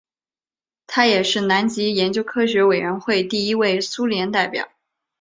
[0.87, 4.67] 他也是南极研究科学委员会第一位苏联代表。